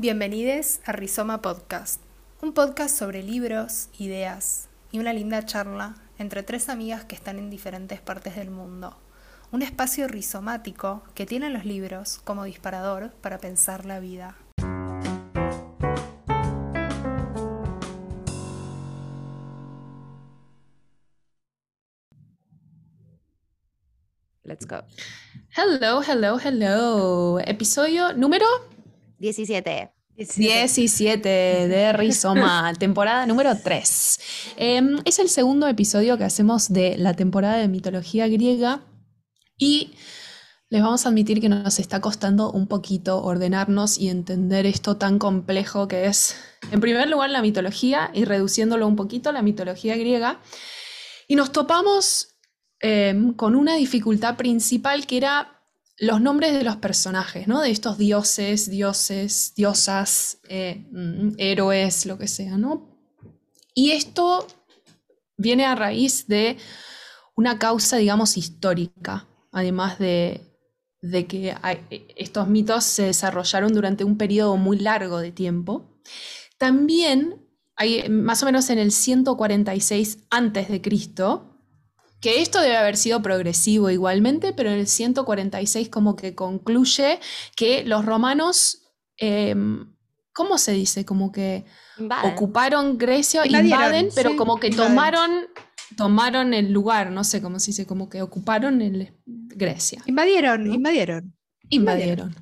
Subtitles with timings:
[0.00, 2.00] Bienvenidos a Rizoma Podcast,
[2.40, 7.50] un podcast sobre libros, ideas y una linda charla entre tres amigas que están en
[7.50, 8.96] diferentes partes del mundo.
[9.50, 14.36] Un espacio rizomático que tiene los libros como disparador para pensar la vida.
[24.44, 24.84] Let's go.
[25.56, 27.40] Hello, hello, hello.
[27.40, 28.46] Episodio número
[29.18, 29.92] 17.
[30.16, 34.20] 17 de Rizoma, temporada número 3.
[34.56, 38.80] Em, es el segundo episodio que hacemos de la temporada de mitología griega
[39.56, 39.92] y
[40.70, 45.18] les vamos a admitir que nos está costando un poquito ordenarnos y entender esto tan
[45.18, 46.36] complejo que es,
[46.72, 50.40] en primer lugar, la mitología y reduciéndolo un poquito, la mitología griega.
[51.28, 52.36] Y nos topamos
[52.80, 55.57] em, con una dificultad principal que era
[55.98, 57.60] los nombres de los personajes, ¿no?
[57.60, 62.88] De estos dioses, dioses, diosas, eh, mm, héroes, lo que sea, ¿no?
[63.74, 64.46] Y esto
[65.36, 66.56] viene a raíz de
[67.34, 70.44] una causa, digamos, histórica, además de,
[71.28, 71.54] que
[72.16, 76.00] estos mitos se desarrollaron durante un periodo muy largo de tiempo.
[76.58, 81.47] También, hay, más o menos en el 146 antes de Cristo,
[82.20, 87.20] que esto debe haber sido progresivo igualmente, pero en el 146 como que concluye
[87.56, 88.82] que los romanos,
[89.16, 89.94] em,
[90.32, 91.04] ¿cómo se dice?
[91.04, 91.64] Como que
[92.24, 95.46] ocuparon Grecia, invaden, pero como que tomaron,
[95.96, 100.02] tomaron el lugar, no sé cómo se dice, como que ocuparon el, Grecia.
[100.06, 101.34] Invadieron, invadieron.
[101.68, 102.34] Invadieron.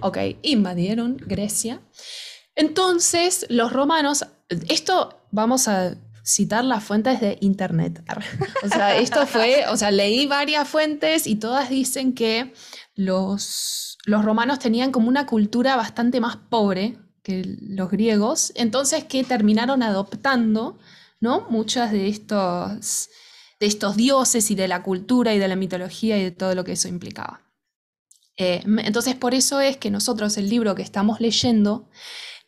[0.00, 1.80] Ok, invadieron Grecia.
[2.54, 4.26] Entonces, los romanos,
[4.68, 5.96] esto vamos a
[6.28, 8.04] citar las fuentes de internet.
[8.62, 12.52] O sea, esto fue, o sea, leí varias fuentes y todas dicen que
[12.94, 19.24] los, los romanos tenían como una cultura bastante más pobre que los griegos, entonces que
[19.24, 20.78] terminaron adoptando,
[21.18, 21.46] ¿no?
[21.48, 23.08] Muchas de estos,
[23.58, 26.64] de estos dioses y de la cultura y de la mitología y de todo lo
[26.64, 27.42] que eso implicaba.
[28.36, 31.88] Eh, entonces, por eso es que nosotros el libro que estamos leyendo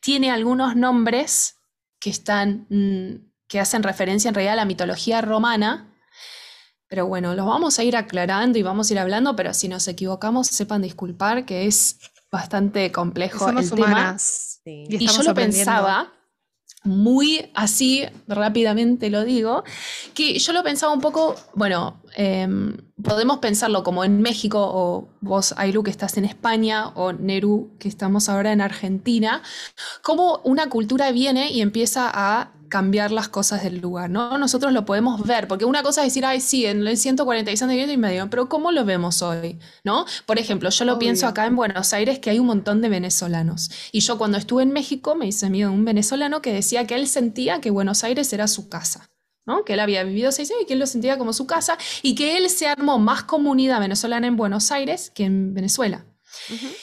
[0.01, 1.57] tiene algunos nombres
[1.99, 5.93] que están mm, que hacen referencia en realidad a la mitología romana.
[6.87, 9.87] Pero bueno, los vamos a ir aclarando y vamos a ir hablando, pero si nos
[9.89, 11.99] equivocamos, sepan disculpar que es
[12.31, 14.17] bastante complejo el tema.
[14.65, 16.13] Y, yo lo pensaba
[16.85, 19.65] muy así, rápidamente lo digo,
[20.15, 25.55] que yo lo pensaba un poco, bueno, em, podemos pensarlo como en México, o vos,
[25.57, 29.43] Ailu, que estás en España, o Neru, que estamos ahora en Argentina,
[30.03, 34.39] como una cultura viene y empieza a cambiar las cosas del lugar, ¿no?
[34.39, 37.97] Nosotros lo podemos ver, porque una cosa es decir, ay, sí, en el 146 y
[37.99, 39.59] medio, pero ¿cómo lo vemos hoy?
[39.85, 40.07] ¿No?
[40.25, 43.71] Por ejemplo, yo lo pienso acá en Buenos Aires que hay un montón de venezolanos.
[43.93, 47.09] Y yo cuando estuve en México me hice de un venezolano que decía que él
[47.09, 49.11] sentía que Buenos Aires era su casa.
[49.47, 49.65] ¿no?
[49.65, 52.15] que él había vivido seis años y que él lo sentía como su casa y
[52.15, 56.05] que él se armó más comunidad venezolana en Buenos Aires que en Venezuela.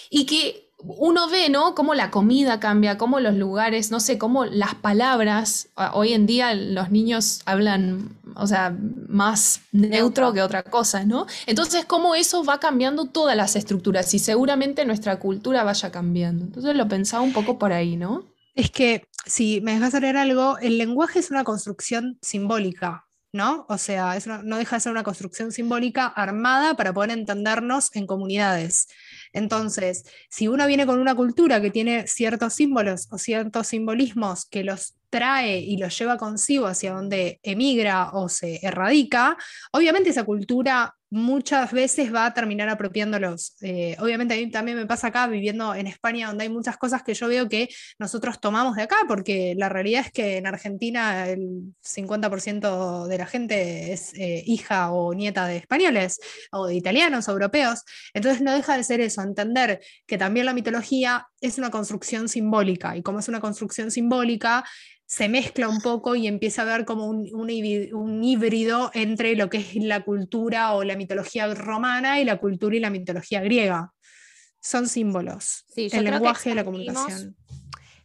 [0.10, 1.74] Y que uno ve, ¿no?
[1.74, 5.70] Cómo la comida cambia, cómo los lugares, no sé, cómo las palabras.
[5.94, 8.76] Hoy en día los niños hablan, o sea,
[9.08, 11.26] más neutro que otra cosa, ¿no?
[11.48, 16.46] Entonces, cómo eso va cambiando todas las estructuras y seguramente nuestra cultura vaya cambiando.
[16.46, 18.24] Entonces lo pensaba un poco por ahí, ¿no?
[18.54, 23.07] Es que, si me dejas leer algo, el lenguaje es una construcción simbólica.
[23.38, 23.66] ¿No?
[23.70, 28.88] O sea, no deja de ser una construcción simbólica armada para poder entendernos en comunidades.
[29.32, 34.64] Entonces, si uno viene con una cultura que tiene ciertos símbolos o ciertos simbolismos que
[34.64, 39.38] los trae y los lleva consigo hacia donde emigra o se erradica,
[39.72, 43.56] obviamente esa cultura muchas veces va a terminar apropiándolos.
[43.62, 47.04] Eh, obviamente a mí también me pasa acá viviendo en España, donde hay muchas cosas
[47.04, 51.30] que yo veo que nosotros tomamos de acá, porque la realidad es que en Argentina
[51.30, 56.20] el 50% de la gente es eh, hija o nieta de españoles
[56.52, 57.84] o de italianos o europeos.
[58.14, 62.98] Entonces no deja de ser eso, entender que también la mitología es una construcción simbólica
[62.98, 64.64] y como es una construcción simbólica,
[65.08, 67.50] se mezcla un poco y empieza a ver como un,
[68.24, 72.80] híbrido entre lo que es la cultura o la mitología romana y la cultura y
[72.80, 73.94] la mitología griega.
[74.60, 77.38] Son símbolos, el lenguaje de la comunicación.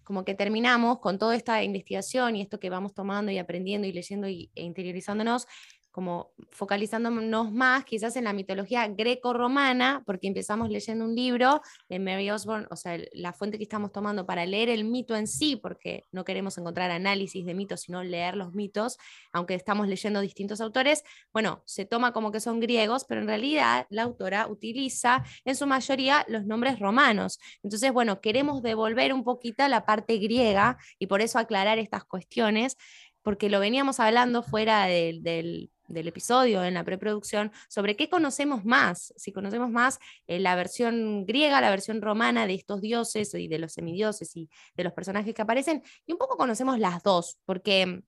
[0.04, 3.92] Como que terminamos con toda esta investigación y esto que vamos tomando y aprendiendo y
[3.92, 5.46] leyendo y, e interiorizándonos,
[5.92, 12.30] como focalizándonos más quizás en la mitología greco-romana, porque empezamos leyendo un libro de Mary
[12.30, 16.04] Osborne, o sea, la fuente que estamos tomando para leer el mito en sí, porque
[16.10, 18.96] no queremos encontrar análisis de mitos, sino leer los mitos,
[19.32, 23.86] aunque estamos leyendo distintos autores, bueno, se toma como que son griegos, pero en realidad
[23.90, 27.38] la autora utiliza en su mayoría los nombres romanos.
[27.62, 32.78] Entonces, bueno, queremos devolver un poquito la parte griega y por eso aclarar estas cuestiones
[33.22, 39.32] porque lo veníamos hablando fuera del, episodio, en la preproducción, sobre qué conocemos más, si
[39.32, 43.72] conocemos más eh, la versión griega, la versión romana de estos dioses y de los
[43.72, 48.02] semidioses y de los personajes que aparecen, y un poco conocemos las dos, porque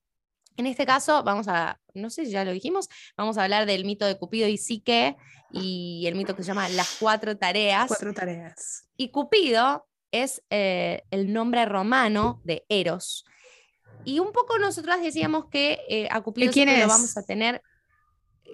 [0.57, 3.85] en este caso vamos a, no sé si ya lo dijimos, vamos a hablar del
[3.85, 5.17] mito de Cupido y Psique
[5.51, 7.89] y el mito que se llama Las Cuatro Tareas.
[7.89, 8.89] Cuatro Tareas.
[8.97, 13.25] Y Cupido es eh, el nombre romano de Eros.
[14.05, 17.63] Y un poco nosotras decíamos que eh, a Cupido quién lo vamos a tener.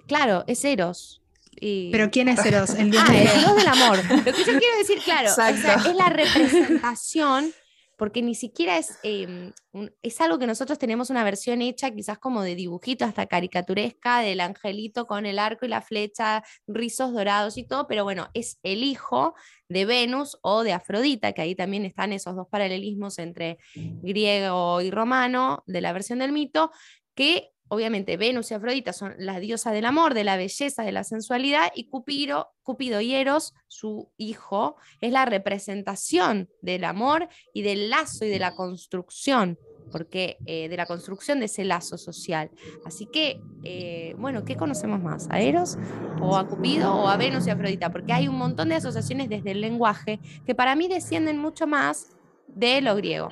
[0.07, 1.21] Claro, es Eros.
[1.59, 2.71] Pero ¿quién es Eros?
[2.71, 3.99] El dios, ah, el dios del amor.
[4.09, 7.53] Lo que yo quiero decir, claro, es la representación
[8.01, 9.53] porque ni siquiera es, em,
[10.01, 14.39] es algo que nosotros tenemos una versión hecha quizás como de dibujito hasta caricaturesca del
[14.39, 18.83] angelito con el arco y la flecha, rizos dorados y todo, pero bueno, es el
[18.83, 19.35] hijo
[19.69, 24.89] de Venus o de Afrodita, que ahí también están esos dos paralelismos entre griego y
[24.89, 26.71] romano de la versión del mito,
[27.13, 31.05] que obviamente Venus y Afrodita son la diosa del amor, de la belleza, de la
[31.05, 37.89] sensualidad, y Cupido, Cupido y Eros, su hijo, es la representación del amor y del
[37.89, 39.57] lazo y de la construcción,
[39.89, 42.51] porque eh, de la construcción de ese lazo social.
[42.83, 45.29] Así que, eh, bueno, ¿qué conocemos más?
[45.29, 45.77] ¿A Eros
[46.19, 47.89] o a Cupido o a Venus y Afrodita?
[47.89, 52.09] Porque hay un montón de asociaciones desde el lenguaje que para mí descienden mucho más
[52.47, 53.29] de lo griego.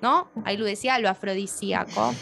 [0.00, 0.30] ¿No?
[0.44, 2.14] Ahí lo decía, lo afrodisíaco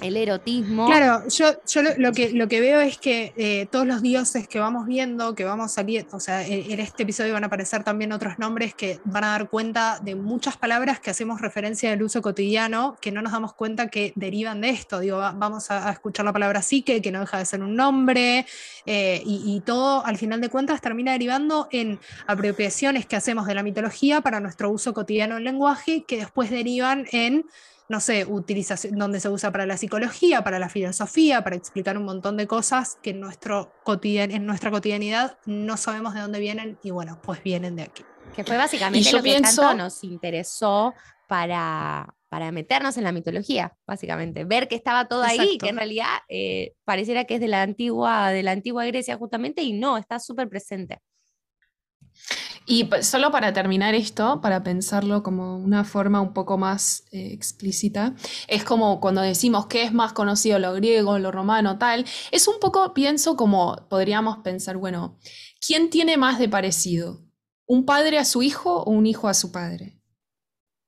[0.00, 0.86] el erotismo.
[0.86, 1.52] Claro, yo,
[1.98, 6.16] lo, que, veo es que eh, todos los dioses que vamos viendo, que vamos saliendo,
[6.16, 9.48] o sea, en, este episodio van a aparecer también otros nombres que van a dar
[9.48, 13.88] cuenta de muchas palabras que hacemos referencia del uso cotidiano, que no nos damos cuenta
[13.88, 15.00] que derivan de esto.
[15.00, 18.46] Digo, vamos a, escuchar la palabra psique, que no deja de ser un nombre,
[18.86, 23.54] eh, y, y todo al final de cuentas termina derivando en apropiaciones que hacemos de
[23.54, 27.46] la mitología para nuestro uso cotidiano del lenguaje, que después derivan en
[27.88, 32.04] no sé, utilización, donde se usa para la psicología, para la filosofía, para explicar un
[32.04, 36.90] montón de cosas que en, nuestro en nuestra cotidianidad no sabemos de dónde vienen y
[36.90, 38.04] bueno, pues vienen de aquí.
[38.34, 40.94] Que fue básicamente lo que tanto nos interesó
[41.28, 44.44] para, para meternos en la mitología, básicamente.
[44.44, 48.30] Ver que estaba todo ahí, que en realidad eh, pareciera que es de la antigua,
[48.30, 51.00] de la antigua Grecia justamente, y no, está súper presente.
[52.66, 58.14] Y solo para terminar esto, para pensarlo como una forma un poco más eh, explícita,
[58.48, 62.58] es como cuando decimos que es más conocido lo griego, lo romano, tal, es un
[62.60, 65.18] poco, pienso como podríamos pensar, bueno,
[65.66, 67.20] ¿quién tiene más de parecido?
[67.66, 69.93] ¿Un padre a su hijo o un hijo a su padre?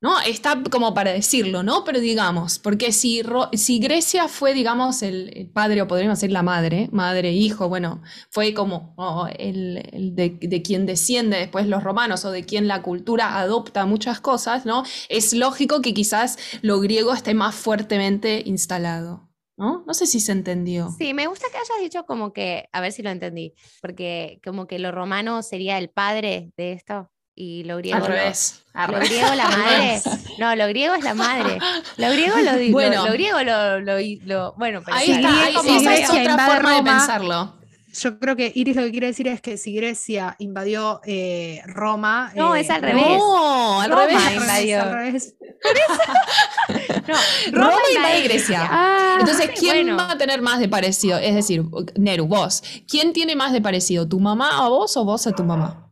[0.00, 0.20] ¿No?
[0.20, 1.84] Está como para decirlo, ¿no?
[1.84, 3.22] Pero digamos, porque si,
[3.54, 8.52] si Grecia fue, digamos, el, padre, o podríamos decir la madre, madre, hijo, bueno, fue
[8.52, 8.94] como
[9.38, 14.66] el, de, quien desciende después los romanos o de quien la cultura adopta muchas cosas,
[14.66, 14.84] ¿no?
[15.08, 19.24] Es lógico que quizás lo griego esté más fuertemente instalado.
[19.58, 19.84] ¿No?
[19.86, 20.90] No sé si se entendió.
[20.98, 24.66] Sí, me gusta que hayas dicho como que, a ver si lo entendí, porque como
[24.66, 27.98] que lo romano sería el padre de esto y lo griego.
[27.98, 28.62] Al revés.
[28.74, 30.02] Lo, griego la madre.
[30.38, 31.58] No, lo griego es la madre.
[31.98, 32.72] Lo griego lo digo.
[32.72, 36.82] Bueno, lo, griego lo, lo, bueno, pero ahí está, ahí esa es otra forma de
[36.82, 37.54] pensarlo.
[37.98, 42.30] Yo creo que Iris lo que quiere decir es que si Grecia invadió eh, Roma.
[42.34, 43.04] No, eh, es al revés.
[43.04, 44.22] No, al revés.
[44.34, 44.82] Invadió.
[44.82, 45.34] Al revés.
[47.08, 47.14] no,
[47.52, 48.68] Roma, Roma invadió Grecia.
[48.70, 51.18] Ah, Entonces, ¿quién va a tener más de parecido?
[51.18, 51.64] Es decir,
[51.96, 52.62] Neru, vos.
[52.86, 54.06] ¿Quién tiene más de parecido?
[54.06, 55.85] ¿Tu mamá a vos o vos a tu mamá?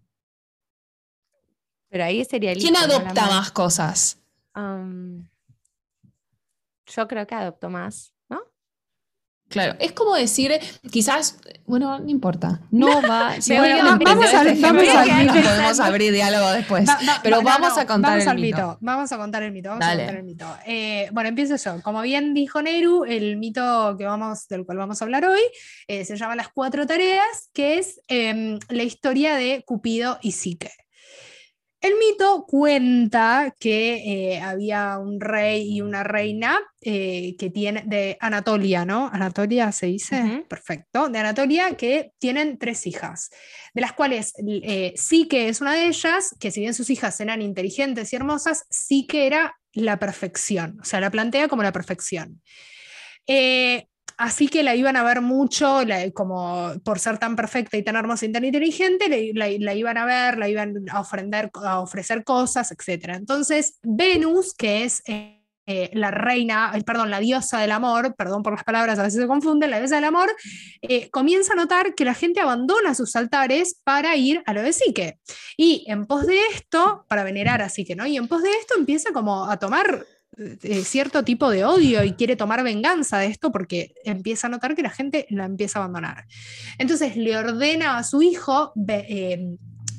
[1.95, 4.19] Pero ahí sería el ¿Quién adopta más cosas?
[6.87, 8.41] yo creo que adopto más, ¿no?
[9.49, 10.59] Claro, es como decir,
[10.91, 13.37] quizás, bueno, no importa, no va.
[13.41, 16.91] Si vamos, a, este vamos podemos abrir diálogo después.
[17.23, 18.77] pero vamos a contar el mito.
[18.81, 19.69] Vamos a contar el mito.
[19.69, 20.47] Vamos a contar el mito.
[20.67, 21.81] Eh, bueno, empiezo yo.
[21.81, 25.43] Como bien dijo Neru, el mito que vamos, del cual vamos a hablar hoy
[25.87, 30.73] eh, se llama Las Cuatro Tareas, que es em, la historia de Cupido y Psique.
[31.85, 38.17] El mito cuenta que eh, había un rey y una reina eh, que tiene de
[38.21, 39.11] Anatolia, ¿no?
[39.13, 43.29] Anatolia se dice, perfecto, de Anatolia que tienen tres hijas,
[43.75, 47.21] de las cuales eh, sí que es una de ellas, que si bien sus hijas
[47.21, 51.73] eran inteligentes y hermosas, sí que era la perfección, o sea, la plantea como la
[51.73, 52.41] perfección.
[54.17, 55.81] Así que la iban a ver mucho,
[56.15, 60.39] como por ser tan perfecta y tan hermosa y tan inteligente, la, iban a ver,
[60.39, 61.05] la iban a,
[61.63, 63.15] a ofrecer cosas, etc.
[63.15, 65.03] Entonces, Venus, que es...
[65.07, 69.03] Eh, eh, la reina, eh, perdón, la diosa del amor, perdón por las palabras, a
[69.03, 70.31] veces se confunden, la diosa del amor,
[70.83, 74.75] eh, comienza a notar que la gente abandona sus altares para ir a lo de
[74.75, 75.19] Psique.
[75.57, 78.07] Y en pos de esto, para venerar a Psique, ¿no?
[78.07, 80.05] Y en pos de esto empieza como a tomar
[80.85, 84.83] cierto tipo de odio y quiere tomar venganza de esto porque empieza a notar que
[84.83, 86.27] la gente la empieza a abandonar.
[86.79, 88.73] Entonces le ordena a su hijo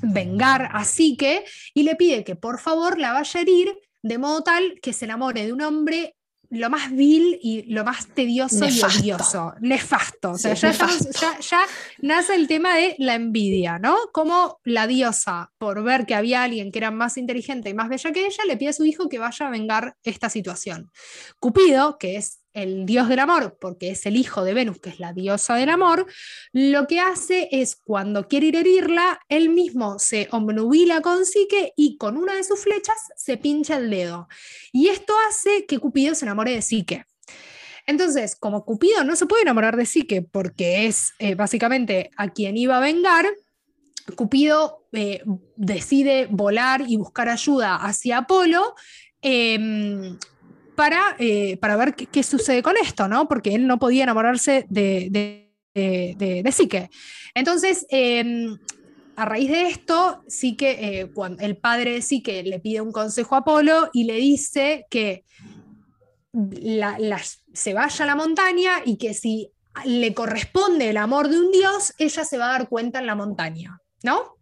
[0.02, 3.74] vengar a Psique y le pide que por favor la vaya a herir
[4.04, 6.15] de modo tal que se enamore de un hombre
[6.56, 10.32] lo más vil y lo más tedioso y odioso, nefasto.
[10.32, 10.74] O sea, ya,
[11.40, 11.62] ya,
[12.00, 13.96] nace el tema de la envidia, ¿no?
[14.12, 18.12] Como la diosa, por ver que había alguien que era más inteligente y más bella
[18.12, 20.92] que ella, le pide a su hijo que vaya a vengar esta situación.
[21.40, 25.00] Cupido, que es el dios del amor, porque es el hijo de Venus, que es
[25.00, 26.08] la diosa del amor,
[26.54, 31.98] lo que hace es cuando quiere ir herirla, él mismo se obnubila con Psique y
[31.98, 34.28] con una de sus flechas se pincha el dedo.
[34.72, 37.06] Y esto hace que Cupido se enamore de Psique.
[37.86, 42.58] Entonces, como Cupido no se puede enamorar de Psique porque es eh, básicamente a quien
[42.58, 43.28] iba a vengar,
[44.16, 45.24] Cupido eh,
[45.56, 48.76] decide volar y buscar ayuda hacia Apolo.
[49.22, 50.18] Em,
[50.76, 53.28] para, eh, para ver qué, sucede con esto, ¿no?
[53.28, 56.90] Porque él no podía enamorarse de, de, de, Psique.
[57.34, 58.58] Entonces, em,
[59.16, 62.92] a raíz de esto, sí que eh, cuando el padre de Psique le pide un
[62.92, 65.24] consejo a Apolo y le dice que
[67.54, 69.52] se vaya a la montaña y que si
[69.86, 73.16] le corresponde el amor de un dios, ella se va a dar cuenta en la
[73.16, 74.35] montaña, ¿no?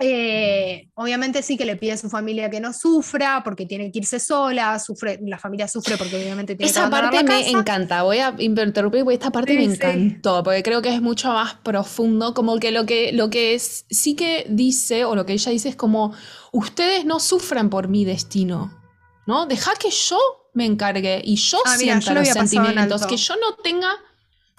[0.00, 3.98] Eh, obviamente sí que le pide a su familia que no sufra porque tiene que
[3.98, 8.04] irse sola, sufre, la familia sufre porque obviamente tiene Esa que parte la me encanta,
[8.04, 12.32] voy a interrumpir porque esta parte me encantó, porque creo que es mucho más profundo,
[12.32, 15.70] como que lo que, lo que es, sí que dice, o lo que ella dice
[15.70, 16.14] es como,
[16.52, 18.80] ustedes no sufran por mi destino,
[19.26, 19.46] ¿no?
[19.46, 20.18] Deja que yo
[20.54, 23.90] me encargue y yo ah, sienta los sentimientos, que yo no tenga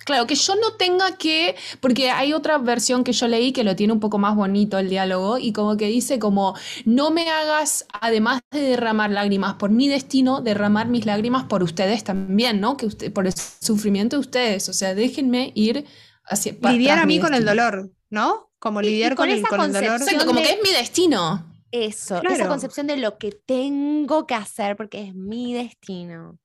[0.06, 3.75] Claro, que yo no tenga que, porque hay otra versión que yo leí que lo
[3.75, 7.86] tiene un poco más bonito el diálogo y como que dice como, no me hagas,
[8.01, 12.77] además de derramar lágrimas por mi destino, derramar mis lágrimas por ustedes también, ¿no?
[12.77, 15.86] Que usted, por el sufrimiento de ustedes, o sea, déjenme ir
[16.25, 16.53] hacia...
[16.72, 18.51] Lidiar a mí con el dolor, ¿no?
[18.60, 20.01] Como lidiar con, el, con el dolor.
[20.01, 21.46] Exacto, como que es mi destino.
[21.72, 26.39] Eso, esa concepción de lo que tengo que hacer porque es mi destino.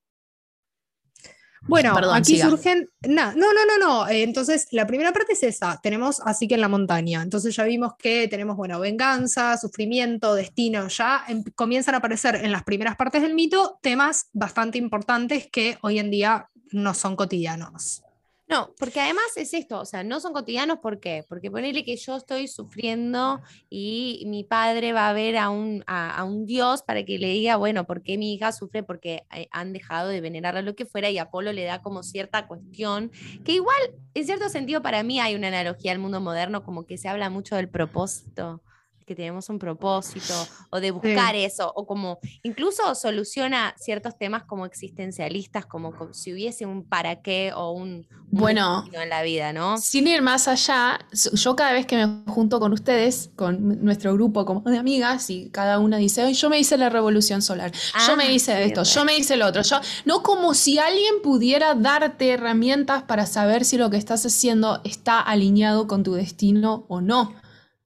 [1.67, 2.91] Bueno, aquí surgen.
[3.03, 4.09] no, no, no, no.
[4.09, 5.81] Eh, entonces, la primera parte es esa.
[5.83, 7.23] Tenemos así que en la montaña.
[7.23, 10.89] Entonces, ya vimos que tenemos, bueno, venganza, sufrimiento, destino.
[10.89, 15.79] Ya em, comienzan a aparecer en las primeras partes del mito temas bastante importantes que
[15.83, 18.03] hoy en día no son cotidianos.
[18.47, 21.25] No, porque además es esto, o sea, no son cotidianos, ¿por qué?
[21.27, 26.23] Porque ponerle que yo estoy sufriendo y mi padre va a ver a un, a,
[26.25, 28.83] un dios para que le diga, bueno, ¿por qué mi hija sufre?
[28.83, 32.03] Porque eh, han dejado de venerar a lo que fuera y Apolo le da como
[32.03, 33.11] cierta cuestión,
[33.45, 33.81] que igual,
[34.13, 37.31] en cierto sentido, para mí hay una analogía al mundo moderno, como que se habla
[37.31, 38.63] mucho del propósito
[39.05, 40.35] que tenemos un propósito
[40.71, 46.67] o de buscar eso, o como incluso soluciona ciertos temas como existencialistas, como, si hubiese
[46.67, 49.79] un para qué o un, bueno en la vida, ¿no?
[49.79, 50.99] Sin ir más allá,
[51.33, 55.51] yo cada vez que me junto con ustedes, con nuestro grupo como de amigas, y
[55.51, 57.73] cada una dice, yo me hice la revolución solar,
[58.07, 61.23] yo me ah, hice esto, yo me hice lo otro, yo, no como si alguien
[61.23, 66.85] pudiera darte herramientas para saber si lo que estás haciendo está alineado con tu destino
[66.89, 67.35] o no.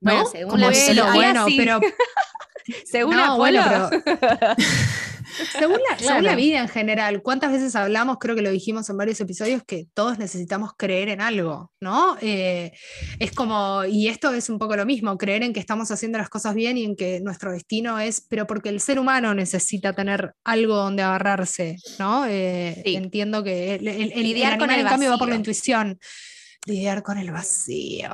[0.01, 1.81] Bueno, según la vida, bueno, pero
[2.85, 3.37] según la
[5.99, 9.63] según, la, vida en general, ¿cuántas veces hablamos, creo que lo dijimos en varios episodios,
[9.67, 12.17] que todos necesitamos creer en algo, ¿no?
[12.21, 12.73] Eh,
[13.19, 16.29] es como, y esto es un poco lo mismo, creer en que estamos haciendo las
[16.29, 20.35] cosas bien y en que nuestro destino es, pero porque el ser humano necesita tener
[20.45, 22.27] algo donde agarrarse, ¿no?
[22.27, 25.99] Eh, entiendo que el, el, con el cambio va por la intuición
[26.67, 28.11] lidiar con el vacío.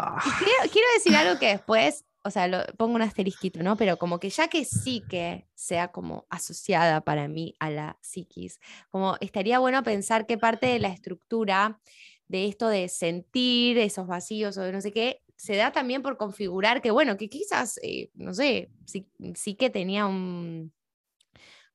[0.73, 3.77] Quiero, decir algo que después, o sea, pongo un asterisquito, ¿no?
[3.77, 8.61] Pero como que ya que sí que sea como asociada para mí a la psiquis,
[8.91, 11.81] como estaría bueno pensar qué parte de la estructura
[12.29, 16.17] de esto de sentir esos vacíos o de no sé qué, se da también por
[16.17, 20.73] configurar que, bueno, que quizás, eh, no sé, sí, sí, que tenía un,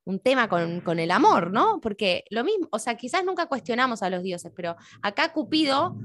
[0.06, 1.80] un tema con, con, el amor, ¿no?
[1.82, 5.96] Porque lo mismo, o sea, quizás nunca cuestionamos a los dioses, pero acá Cupido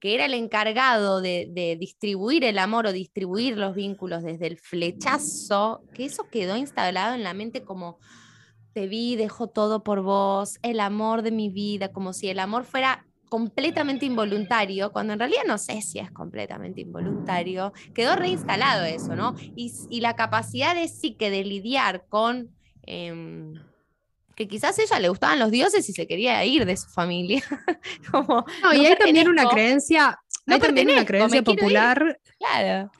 [0.00, 5.82] que era el encargado de, distribuir el amor o distribuir los vínculos desde el flechazo,
[5.94, 7.98] que eso quedó instalado en la mente como
[8.72, 12.64] te vi, dejo todo por vos, el amor de mi vida, como si el amor
[12.64, 19.16] fuera completamente involuntario, cuando en realidad no sé si es completamente involuntario, quedó reinstalado eso,
[19.16, 19.34] ¿no?
[19.56, 22.50] Y, la capacidad de sí que de lidiar con...
[22.82, 23.54] Em,
[24.38, 27.42] que quizás a ella le gustaban los dioses y se quería ir de su familia.
[28.12, 30.16] no, y hay también una creencia,
[30.46, 32.20] hay también una creencia popular.
[32.38, 32.92] Claro.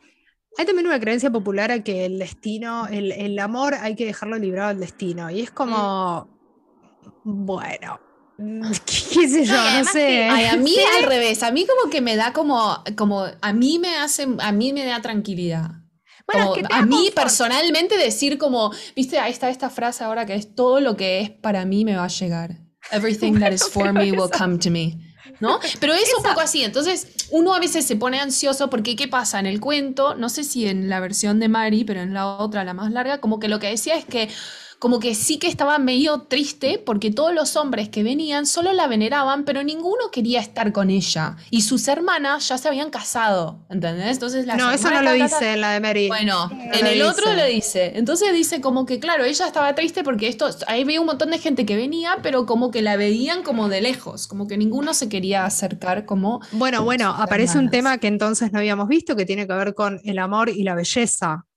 [0.57, 4.71] Hay también una creencia popular a que el destino, el, amor hay que dejarlo librado
[4.71, 5.31] al destino.
[5.31, 6.29] Y es como,
[7.23, 7.47] mm.
[7.47, 8.01] bueno,
[8.85, 10.29] qué sé yo, no, sé.
[10.29, 13.95] a mí al revés, a mí como que me da como, como, a mí me
[13.95, 15.71] hace, a mí me da tranquilidad.
[16.31, 20.81] Bueno, a mí personalmente decir como, viste, ahí está esta frase ahora que es todo
[20.81, 22.59] lo que es para mí me va a llegar.
[22.91, 24.99] Everything that is for me will come to me.
[25.41, 25.59] ¿No?
[25.79, 26.65] Pero es un poco así.
[26.65, 29.39] Entonces, uno a veces se pone ansioso porque, ¿qué pasa?
[29.39, 32.65] En el cuento, no sé si en la versión de Mari, pero en la otra,
[32.65, 34.29] la más larga, como que lo que decía es que
[34.79, 38.87] como que sí que estaba medio triste porque todos los hombres que venían solo la
[38.87, 41.37] veneraban, pero ninguno quería estar con ella.
[41.51, 44.13] Y sus hermanas ya se habían casado, ¿entendés?
[44.13, 46.09] Entonces No, eso no lo dice en la de Mary.
[46.09, 47.93] Bueno, en el otro lo dice.
[47.97, 51.39] Entonces dice como que, claro, ella estaba triste porque esto, ahí veía un montón de
[51.39, 55.09] gente que venía, pero como que la veían como de lejos, como que ninguno se
[55.09, 56.41] quería acercar como...
[56.53, 60.01] Bueno, bueno, aparece un tema que entonces no habíamos visto que tiene que ver con
[60.05, 61.48] el amor y la belleza.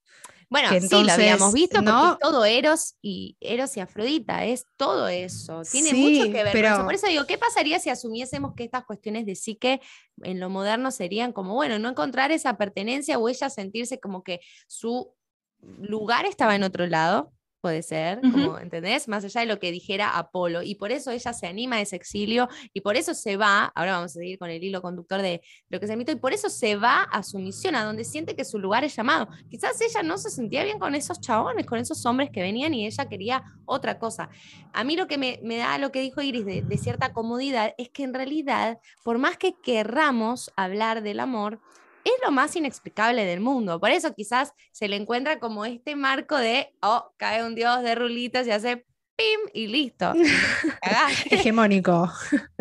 [0.51, 1.91] Bueno, sí, lo habíamos visto ¿no?
[1.91, 5.61] porque es todo Eros y Eros y Afrodita, es todo eso.
[5.71, 6.83] Tiene mucho que ver con eso.
[6.83, 9.79] Por eso digo, ¿qué pasaría si asumiésemos que estas cuestiones de psique
[10.23, 14.41] en lo moderno serían como, bueno, no encontrar esa pertenencia o ella sentirse como que
[14.67, 15.15] su
[15.61, 17.31] lugar estaba en otro lado?
[17.61, 19.07] Puede ser, como, ¿entendés?
[19.07, 20.63] Más allá de lo que dijera Apolo.
[20.63, 23.93] Y por eso ella se anima a ese exilio y por eso se va, ahora
[23.93, 26.33] vamos a seguir con el hilo conductor de lo que es el mito, y por
[26.33, 29.27] eso se va a su misión, a donde siente que su lugar es llamado.
[29.49, 32.85] Quizás ella no se sentía bien con esos chabones, con esos hombres que venían y
[32.85, 34.29] ella quería otra cosa.
[34.73, 37.89] A mí lo que me, da lo que dijo Iris de, de cierta comodidad es
[37.89, 41.59] que en realidad, por más que querramos hablar del amor,
[42.03, 43.79] es lo más inexplicable del mundo.
[43.79, 47.95] Por eso quizás se le encuentra como este marco de, oh, cae un dios de
[47.95, 50.13] rulitas y hace pim y listo.
[51.29, 52.11] Hegemónico.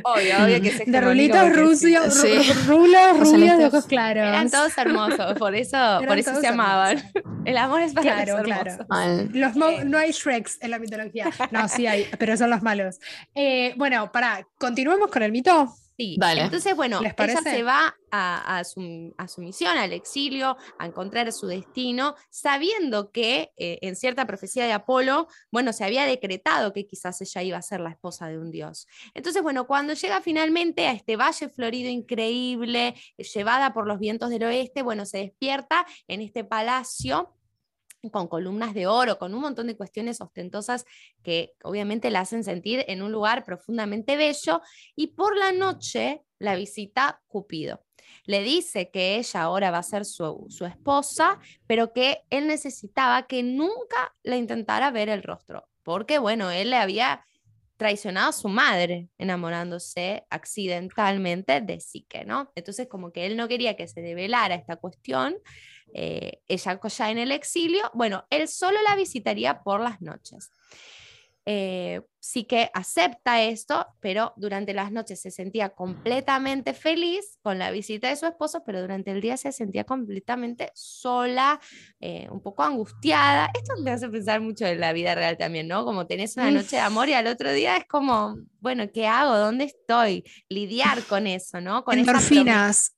[0.02, 2.52] Obvio, obvio que es De rulitos rusios, sí.
[2.66, 4.28] rulos, rubios de ojos claros.
[4.28, 7.02] Eran todos hermosos, por eso, por eso se amaban.
[7.44, 8.72] El amor es para claro, claro.
[9.32, 9.84] Los eh.
[9.84, 11.30] no hay Shreks en la mitología.
[11.50, 12.98] No, sí hay, pero son los malos.
[13.34, 15.72] Eh, bueno, para, continuemos con el mito.
[16.00, 18.80] Sí, entonces, bueno, ella se va a, su,
[19.36, 25.28] misión, al exilio, a encontrar su destino, sabiendo que eh, en cierta profecía de Apolo,
[25.52, 28.86] bueno, se había decretado que quizás ella iba a ser la esposa de un dios.
[29.12, 34.44] Entonces, bueno, cuando llega finalmente a este valle florido increíble, llevada por los vientos del
[34.44, 37.34] oeste, bueno, se despierta en este palacio
[38.08, 40.86] con columnas de oro, con un montón de cuestiones ostentosas
[41.22, 44.62] que obviamente la hacen sentir en un lugar profundamente bello,
[44.96, 47.84] y por la noche la visita Cupido.
[48.24, 53.42] Le dice que ella ahora va a ser su, esposa, pero que él necesitaba que
[53.42, 57.24] nunca le intentara ver el rostro, porque bueno, él le había
[57.76, 62.52] traicionado a su madre enamorándose accidentalmente de Sique, ¿no?
[62.54, 65.36] Entonces como que él no quería que se develara esta cuestión
[65.94, 70.50] eh, ella ya en el exilio, bueno, él solo la visitaría por las noches.
[71.46, 77.70] Eh, sí que acepta esto, pero durante las noches se sentía completamente feliz con la
[77.70, 81.58] visita de su esposo, pero durante el día se sentía completamente sola,
[81.98, 83.50] eh, un poco angustiada.
[83.54, 85.84] Esto me hace pensar mucho en la vida real también, ¿no?
[85.84, 89.36] Como tenés una noche de amor y al otro día es como, bueno, ¿qué hago?
[89.36, 90.24] ¿Dónde estoy?
[90.48, 91.84] Lidiar con eso, ¿no?
[91.84, 92.94] Con Endorfinas.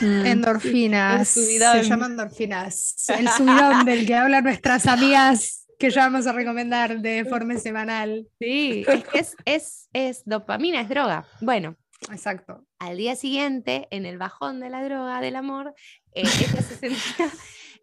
[0.00, 0.26] Mm.
[0.26, 1.28] Endorfinas.
[1.28, 2.94] Se llaman endorfinas.
[3.08, 8.26] El subidón del que hablan nuestras amigas que ya vamos a recomendar de forma semanal.
[8.38, 11.26] Sí, es, es, es dopamina, es droga.
[11.40, 11.76] Bueno.
[12.10, 12.66] Exacto.
[12.78, 15.74] Al día siguiente, en el bajón de la droga, del amor,
[16.14, 17.30] eh, ella se sentía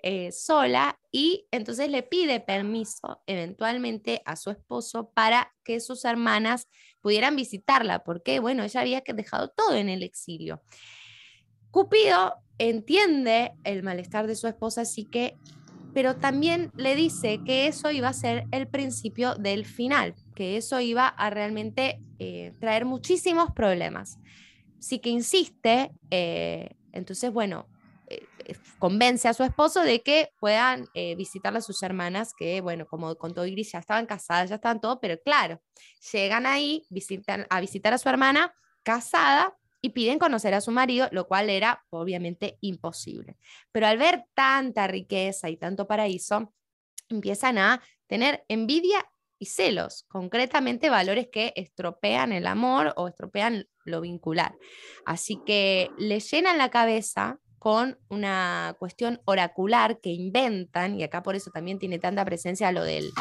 [0.02, 6.68] eh, sola y entonces le pide permiso eventualmente a su esposo para que sus hermanas
[7.02, 10.62] pudieran visitarla, porque bueno, ella había dejado todo en el exilio.
[11.72, 15.38] Cupido entiende el malestar de su esposa, así que,
[15.94, 20.80] pero también le dice que eso iba a ser el principio del final, que eso
[20.80, 24.18] iba a realmente eh, traer muchísimos problemas.
[24.80, 27.68] Sí que insiste, eh, entonces, bueno,
[28.08, 28.26] eh,
[28.80, 33.46] convence a su esposo de que puedan visitar a sus hermanas, que, bueno, como contó
[33.46, 35.62] Iris, ya estaban casadas, ya estaban todo, pero claro,
[36.12, 38.54] llegan ahí visitan, a visitar a su hermana
[38.84, 43.38] casada y piden conocer a su marido, lo cual era obviamente imposible.
[43.72, 46.54] Pero al ver tanta riqueza y tanto paraíso,
[47.10, 49.06] empiezan a tener envidia
[49.40, 54.56] y celos, concretamente valores que estropean el amor o estropean lo vincular.
[55.06, 61.36] Así que le llenan la cabeza con una cuestión oracular que inventan, y acá por
[61.36, 63.12] eso también tiene tanta presencia lo del,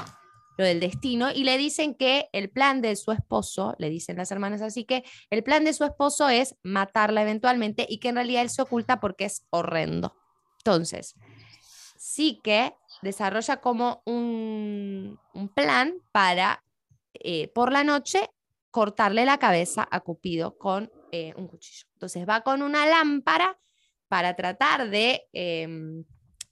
[0.59, 4.33] lo del destino, y le dicen que el plan de su esposo, le dicen las
[4.33, 8.43] hermanas así que el plan de su esposo es matarla eventualmente y que en realidad
[8.43, 10.17] él se oculta porque es horrendo.
[10.59, 11.15] Entonces,
[11.97, 15.21] sí que desarrolla como un,
[15.55, 16.65] plan para
[17.15, 18.29] eh, por la noche
[18.73, 21.87] cortarle la cabeza a Cupido con eh, un cuchillo.
[21.95, 23.59] Entonces va con una lámpara
[24.09, 26.05] para tratar de em,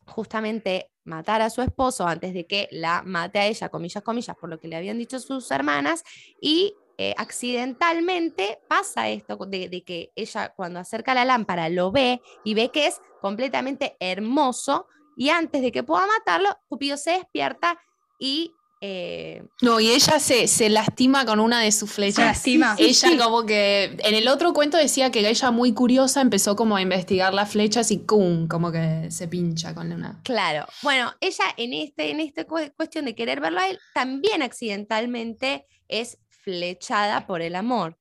[0.07, 4.51] justamente matar a su esposo antes de que la mate a ella, comillas, comillas, por
[4.51, 6.03] lo que le habían dicho sus hermanas,
[6.40, 12.23] y eh, accidentalmente pasa esto de, de, que ella cuando acerca la lámpara lo ve
[12.42, 17.79] y ve que es completamente hermoso, y antes de que pueda matarlo, Cupido se despierta
[18.19, 18.56] y...
[18.83, 22.17] Eh, no, y ella se, se, lastima con una de sus flechas.
[22.17, 22.77] Se lastima.
[22.79, 26.83] Ella como que, en el otro cuento decía que ella muy curiosa empezó como a
[26.83, 28.49] investigar las flechas y ¡cum!
[28.49, 30.21] como que se pincha con una.
[30.25, 30.67] Claro.
[30.83, 36.19] Bueno, ella en este, en esta cuestión de querer verlo a él, también accidentalmente es
[36.29, 37.99] flechada por el amor.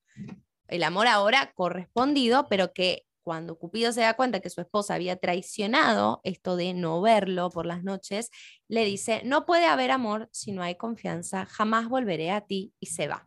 [0.68, 5.16] El amor ahora correspondido, pero que cuando Cupido se da cuenta que su esposa había
[5.16, 8.30] traicionado esto de no verlo por las noches,
[8.68, 12.86] le dice, no puede haber amor si no hay confianza, jamás volveré a ti y
[12.86, 13.26] se va.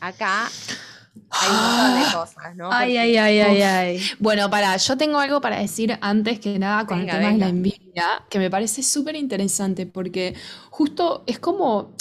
[0.00, 0.50] Acá
[1.30, 2.70] hay un montón de cosas, ¿no?
[2.70, 4.02] Ay, ay, ay, ay, ay.
[4.18, 7.48] Bueno, para, yo tengo algo para decir antes que nada con el tema de la
[7.48, 10.34] envidia, que me parece súper interesante, porque
[10.68, 11.96] justo es como,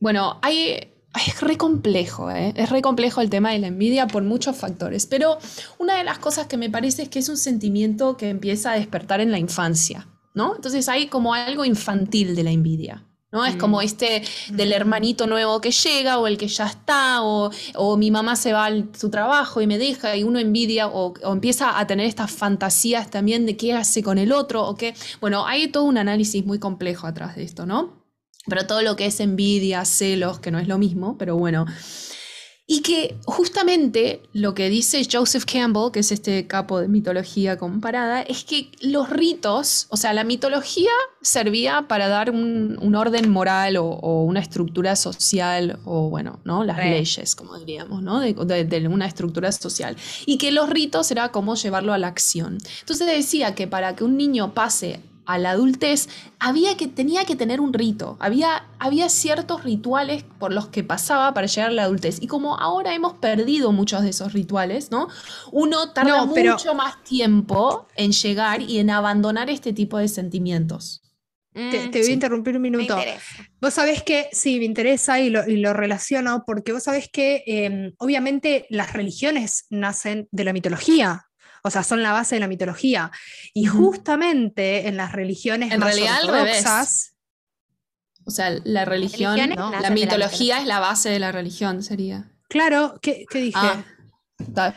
[0.00, 0.91] bueno, hay
[1.26, 2.52] es re complejo, ¿eh?
[2.56, 5.38] es re complejo el tema de la envidia por muchos factores, pero
[5.78, 8.74] una de las cosas que me parece es que es un sentimiento que empieza a
[8.74, 10.54] despertar en la infancia, ¿no?
[10.56, 13.04] Entonces hay como algo infantil de la envidia.
[13.30, 13.46] ¿no?
[13.46, 13.82] Es como mm.
[13.82, 18.36] este del hermanito nuevo que llega o el que ya está o, o mi mamá
[18.36, 21.86] se va a su trabajo y me deja y uno envidia o, o, empieza a
[21.86, 24.94] tener estas fantasías también de qué hace con el otro o qué.
[25.20, 28.01] Bueno, hay todo un análisis muy complejo atrás de esto, ¿no?
[28.46, 31.66] Pero todo lo que es envidia, celos, que no es lo mismo, pero bueno.
[32.64, 38.22] Y que justamente lo que dice Joseph Campbell, que es este capo de mitología comparada,
[38.22, 44.22] es que los ritos, o sea, la mitología servía para dar un, orden moral o,
[44.22, 46.64] una estructura social, o bueno, ¿no?
[46.64, 48.20] Las leyes, como diríamos, ¿no?
[48.20, 48.32] De,
[48.64, 49.96] de, una estructura social.
[50.24, 52.58] Y que los ritos era como llevarlo a la acción.
[52.80, 56.08] Entonces decía que para que un niño pase a la adultez,
[56.38, 61.32] había que, tenía que tener un rito, había, había ciertos rituales por los que pasaba
[61.34, 62.20] para llegar a la adultez.
[62.20, 65.08] Y como ahora hemos perdido muchos de esos rituales, ¿no?
[65.50, 71.02] Uno tarda mucho más tiempo en llegar y en abandonar este tipo de sentimientos.
[71.52, 72.96] Te, voy a interrumpir un minuto.
[73.60, 77.44] Vos sabés que, sí, me interesa y lo, y lo relaciono porque vos sabés que
[77.46, 81.26] em, obviamente las religiones nacen de la mitología,
[81.62, 83.10] o sea, son la base de la mitología.
[83.54, 87.14] Y justamente en las religiones en más realidad, ortodoxas.
[88.24, 92.30] O sea, la religión, la mitología es la base de la religión, sería.
[92.48, 93.52] Claro, ¿qué, dije?
[93.54, 93.84] Ah.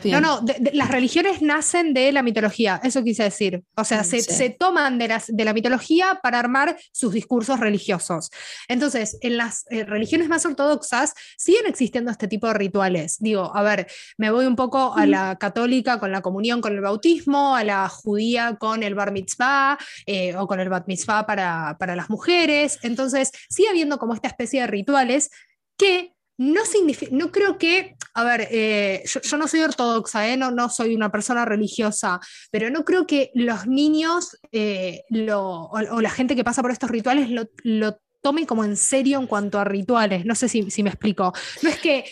[0.04, 3.62] No, no, las religiones nacen de la mitología, eso quise decir.
[3.74, 8.30] O sea, mm, se, toman de, de, la mitología para armar sus discursos religiosos.
[8.68, 13.16] Entonces, en las eh, religiones más ortodoxas siguen existiendo este tipo de rituales.
[13.18, 13.86] Digo, a ver,
[14.18, 17.88] me voy un poco a la católica con la comunión, con el bautismo, a la
[17.88, 22.78] judía con el bar mitzvah eh, o con el bat mitzvah para, para las mujeres.
[22.82, 25.30] Entonces, sigue habiendo como esta especie de rituales
[25.76, 30.50] que no significa, no creo que, a ver, eh, yo, no soy ortodoxa, eh, no,
[30.50, 32.20] no soy una persona religiosa,
[32.50, 37.30] pero no creo que los niños eh, o, la gente que pasa por estos rituales
[37.30, 40.24] lo, lo, tome como en serio en cuanto a rituales.
[40.24, 41.32] No sé si, me explico.
[41.62, 42.04] No es que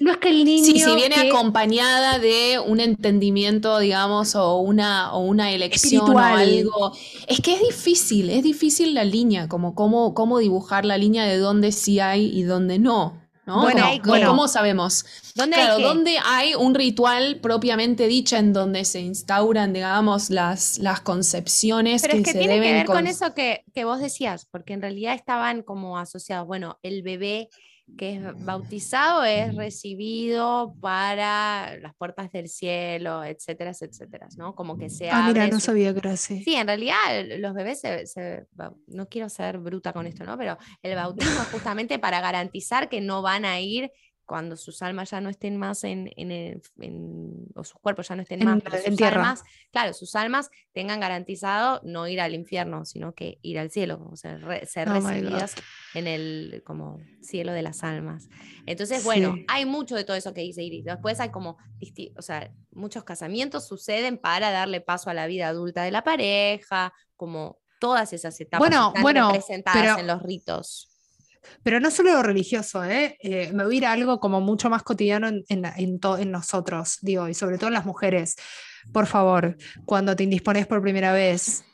[0.00, 0.64] no es que el niño.
[0.64, 6.92] Sí, si viene acompañada de un entendimiento, digamos, o una, o una elección o algo.
[7.28, 11.38] Es que es difícil, es difícil la línea, como cómo, cómo dibujar la línea de
[11.38, 13.27] dónde sí hay y dónde no.
[13.48, 13.86] Bueno,
[14.26, 15.04] ¿Cómo, sabemos?
[15.34, 21.00] ¿Dónde claro, ¿dónde hay un ritual propiamente dicho en donde se instauran, digamos, las, las
[21.00, 24.74] concepciones Pero que, es que tiene que ver con, eso que, que, vos decías, porque
[24.74, 27.48] en realidad estaban como asociados, bueno, el bebé
[27.96, 34.54] que es bautizado es recibido para las puertas del cielo, etcétera, etcétera, ¿no?
[34.54, 36.42] Como que se Ah, mira, no sabía que era así.
[36.44, 36.96] Sí, en realidad
[37.38, 38.46] los bebés se,
[38.86, 40.36] no quiero ser bruta con esto, ¿no?
[40.38, 43.90] Pero el bautismo es justamente para garantizar que no van a ir
[44.28, 46.60] cuando sus almas ya no estén más en, en,
[47.54, 49.22] o sus cuerpos ya no estén más, en tierra.
[49.22, 54.06] Almas, claro, sus almas tengan garantizado no ir al infierno, sino que ir al cielo,
[54.12, 55.54] o sea, ser oh recibidas
[55.94, 58.28] en el como cielo de las almas.
[58.66, 60.84] Entonces, bueno, hay mucho de todo eso que dice Iris.
[60.84, 61.56] Después hay como,
[62.14, 66.92] o sea, muchos casamientos suceden para darle paso a la vida adulta de la pareja,
[67.16, 70.90] como todas esas etapas bueno, están bueno, representadas en los ritos.
[71.62, 73.16] Pero no solo lo religioso, ¿eh?
[73.20, 73.50] ¿eh?
[73.52, 77.28] me voy a ir a algo como mucho más cotidiano en, en, en, nosotros, digo,
[77.28, 78.36] y sobre todo en las mujeres.
[78.92, 81.64] Por favor, cuando te indispones por primera vez,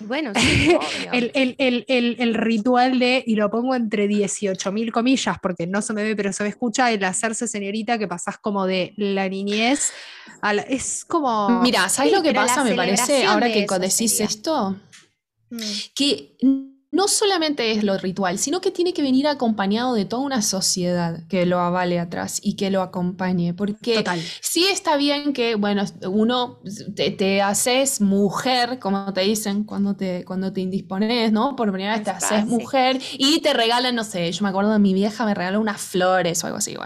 [0.00, 0.76] bueno, sí,
[1.12, 5.82] el, el, el, el, ritual de, y lo pongo entre 18 mil comillas, porque no
[5.82, 9.28] se me ve, pero se me escucha, el hacerse señorita que pasás como de la
[9.28, 9.92] niñez
[10.40, 11.60] a la, Es como.
[11.60, 12.64] Mira, ¿sabes lo que pasa?
[12.64, 14.76] Me parece, ahora que decís esto,
[15.50, 15.58] mm.
[15.94, 16.36] que
[16.92, 21.20] no solamente es lo ritual, sino que tiene que venir acompañado de toda una sociedad
[21.28, 23.54] que lo avale atrás y que lo acompañe.
[23.54, 24.04] Porque
[24.40, 26.60] sí está bien que, bueno, uno
[26.96, 31.54] te, haces mujer, como te dicen cuando te, cuando te indispones, ¿no?
[31.54, 34.78] Por primera vez te haces mujer y te regalan, no sé, yo me acuerdo de
[34.80, 36.76] mi vieja me regaló unas flores o algo así.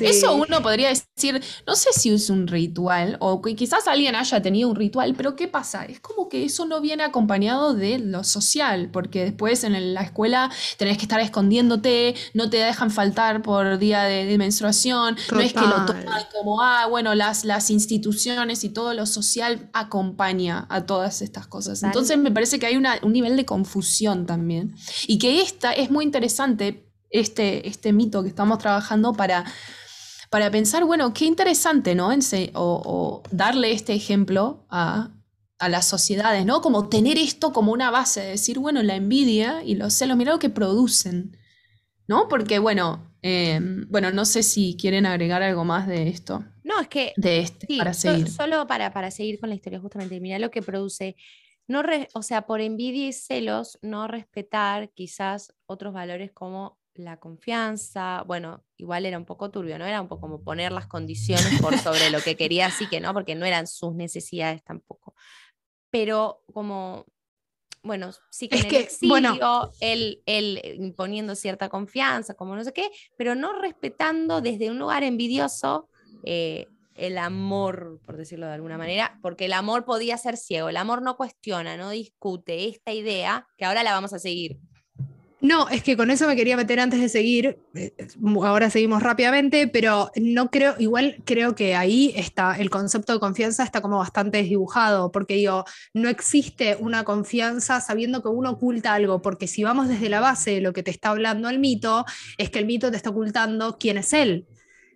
[0.00, 4.68] Eso uno podría decir, no sé si es un ritual o quizás alguien haya tenido
[4.68, 5.84] un ritual, pero ¿qué pasa?
[5.84, 10.50] Es como que eso no viene acompañado de lo social, porque después en la escuela
[10.78, 15.60] tenés que estar escondiéndote, no te dejan faltar por día de, menstruación, no es que
[15.60, 21.20] lo toman como, ah, bueno, las, las instituciones y todo lo social acompaña a todas
[21.20, 21.82] estas cosas.
[21.82, 24.74] Entonces me parece que hay un nivel de confusión también.
[25.06, 29.44] Y que esta es muy interesante, este, este mito que estamos trabajando para
[30.28, 32.10] para pensar, bueno, qué interesante, ¿no?
[32.54, 35.15] o, darle este ejemplo a,
[35.58, 36.60] a las sociedades, ¿no?
[36.60, 40.32] Como tener esto como una base, de decir, bueno, la envidia y los celos, mira
[40.32, 41.36] lo que producen,
[42.06, 42.28] ¿no?
[42.28, 46.44] Porque, bueno, em, bueno, no sé si quieren agregar algo más de esto.
[46.62, 47.14] No, es que...
[47.16, 48.30] De este, para seguir.
[48.30, 51.16] solo para, para seguir con la historia, justamente, mira lo que produce,
[51.68, 51.82] no
[52.14, 58.64] o sea, por envidia y celos, no respetar quizás otros valores como la confianza, bueno,
[58.76, 59.84] igual era un poco turbio, ¿no?
[59.84, 63.12] Era un poco como poner las condiciones por sobre lo que quería, así que no,
[63.12, 65.14] porque no eran sus necesidades tampoco
[65.96, 67.06] pero como,
[67.82, 70.20] bueno, sí que en el exilio, él,
[70.78, 75.88] imponiendo cierta confianza, como no sé qué, pero no respetando desde un lugar envidioso
[76.22, 80.76] eh, el amor, por decirlo de alguna manera, porque el amor podía ser ciego, el
[80.76, 84.58] amor no cuestiona, no discute esta idea, que ahora la vamos a seguir
[85.40, 87.58] no, es que con eso me quería meter antes de seguir.
[87.74, 87.92] Eh,
[88.42, 93.62] ahora seguimos rápidamente, pero no creo, igual creo que ahí está el concepto de confianza
[93.62, 99.20] está como bastante desdibujado, porque digo, no existe una confianza sabiendo que uno oculta algo,
[99.20, 102.06] porque si vamos desde la base de lo que te está hablando el mito,
[102.38, 104.46] es que el mito te está ocultando quién es él.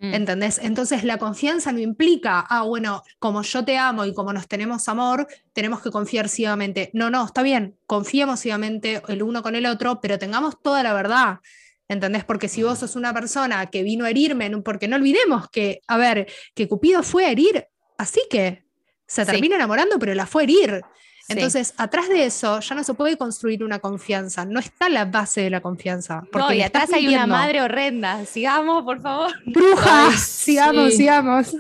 [0.01, 0.15] Mm.
[0.15, 0.59] ¿Entendés?
[0.63, 4.89] Entonces la confianza no implica, ah, bueno, como yo te amo y como nos tenemos
[4.89, 6.91] amor, tenemos que confiar ciegamente.
[6.95, 10.95] No, no, está bien, confiemos ciegamente el uno con el otro, pero tengamos toda la
[10.95, 11.41] verdad.
[11.87, 12.25] ¿Entendés?
[12.25, 15.99] Porque si vos sos una persona que vino a herirme, porque no olvidemos que, a
[15.99, 17.67] ver, que Cupido fue a herir,
[17.99, 18.65] así que
[19.07, 20.83] se termina enamorando, pero la fue a herir.
[21.31, 25.43] Entonces, atrás de eso ya no se puede construir una confianza, no está la base
[25.43, 26.25] de la confianza.
[26.31, 28.25] Porque no, y atrás hay una madre horrenda.
[28.27, 29.33] Sigamos, por favor.
[29.47, 31.57] Bruja, sigamos, sigamos.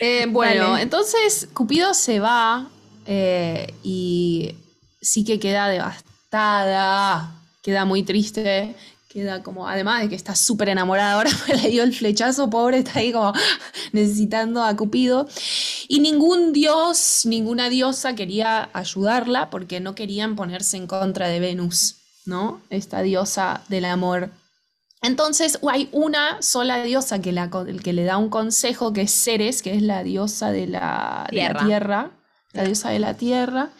[0.00, 2.68] Eh, bueno, entonces Cupido se va
[3.06, 4.54] eh, y
[5.00, 8.74] sí que queda devastada, queda muy triste
[9.14, 11.30] queda como, además de que está súper enamorada ahora,
[11.62, 13.32] le dio el flechazo, pobre, está ahí como
[13.92, 15.28] necesitando a Cupido.
[15.86, 21.98] Y ningún dios, ninguna diosa quería ayudarla porque no querían ponerse en contra de Venus,
[22.26, 22.60] ¿no?
[22.70, 24.30] Esta diosa del amor.
[25.00, 27.50] Entonces hay una sola diosa que, la,
[27.84, 31.60] que le da un consejo, que es Ceres, que es la diosa de la tierra,
[31.60, 32.10] la, tierra,
[32.52, 33.70] la diosa de la tierra,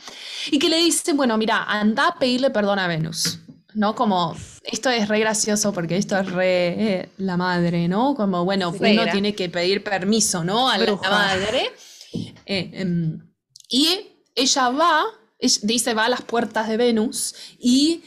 [0.53, 3.41] y que le dice, bueno, mira, anda a pedirle perdón a Venus.
[3.75, 3.95] ¿No?
[3.95, 8.15] Como, esto es re gracioso porque esto es re eh, la madre, ¿no?
[8.15, 10.69] Como, bueno, uno tiene que pedir permiso, ¿no?
[10.69, 11.71] A la madre.
[12.47, 13.21] Eh, em,
[13.69, 13.89] y
[14.35, 15.05] ella va,
[15.63, 18.03] dice, va a las puertas de Venus y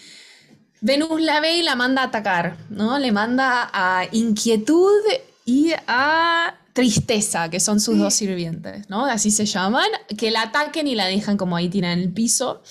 [0.82, 3.00] Venus la ve y la manda a atacar, ¿no?
[3.00, 5.02] Le manda a inquietud
[5.46, 9.06] y a tristeza, que son sus dos sirvientes, ¿no?
[9.06, 12.62] Así se llaman, que la ataquen y la dejan como ahí tirada en el piso.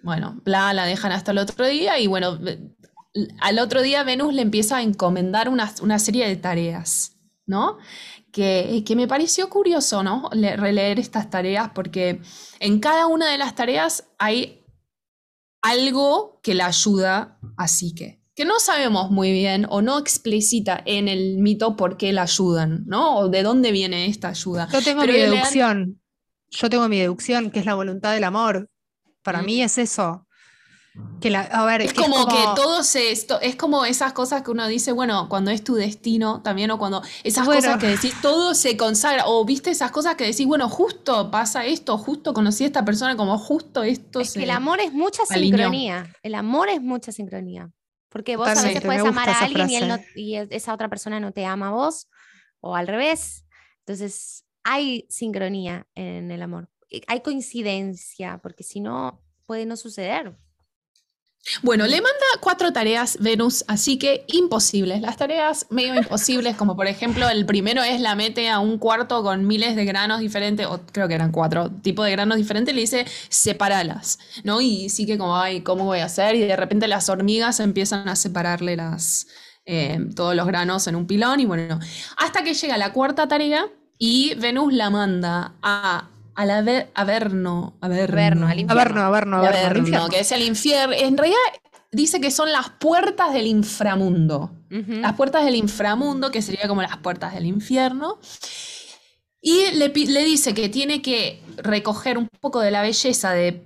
[0.00, 2.38] Bueno, bla, la dejan hasta el otro día y bueno,
[3.40, 7.78] al otro día Venus le empieza a encomendar una, serie de tareas, ¿no?
[8.32, 10.28] Que, que, me pareció curioso, ¿no?
[10.30, 12.20] releer estas tareas porque
[12.60, 14.64] en cada una de las tareas hay
[15.62, 21.08] algo que la ayuda a Psique, que no sabemos muy bien o no explicita en
[21.08, 23.16] el mito por qué la ayudan, ¿no?
[23.16, 24.68] O de dónde viene esta ayuda.
[24.72, 26.00] Yo tengo mi deducción.
[26.50, 28.70] Yo tengo mi deducción, que es la voluntad del amor.
[29.32, 30.26] Para mí es eso.
[31.20, 34.50] Que la, a ver, es, como, que todo se esto es como esas cosas que
[34.50, 38.54] uno dice, bueno, cuando es tu destino también, o cuando esas cosas que decís, todo
[38.54, 42.68] se consagra, o viste esas cosas que decís, bueno, justo pasa esto, justo conocí a
[42.68, 46.12] esta persona, como justo esto es Que el amor es mucha sincronía.
[46.22, 47.70] El amor es mucha sincronía.
[48.08, 51.44] Porque vos a veces puedes amar a alguien y, y esa otra persona no te
[51.44, 52.08] ama a vos,
[52.60, 53.44] o al revés.
[53.80, 56.70] Entonces, hay sincronía en el amor.
[57.06, 60.36] Hay coincidencia, porque si no, puede no suceder.
[61.62, 65.00] Bueno, le manda cuatro tareas Venus, así que imposibles.
[65.00, 69.22] Las tareas medio imposibles, como por ejemplo, el primero es la mete a un cuarto
[69.22, 72.82] con miles de granos diferentes, o creo que eran cuatro tipos de granos diferentes, le
[72.82, 74.60] dice separalas, ¿no?
[74.60, 76.34] Y sí que como, ay, ¿cómo voy a hacer?
[76.34, 79.28] Y de repente las hormigas empiezan a separarle las,
[79.64, 81.78] eh, todos los granos en un pilón, y bueno,
[82.18, 87.90] hasta que llega la cuarta tarea y Venus la manda a al Averno, Averno, al
[87.90, 88.46] Averno,
[89.02, 90.94] Averno, Averno, que es el infierno.
[90.96, 91.36] En realidad
[91.90, 94.52] dice que son las puertas del inframundo.
[94.70, 98.20] Las puertas del inframundo, que sería como las puertas del infierno.
[99.40, 103.64] Y le, le, dice que tiene que recoger un poco de la belleza de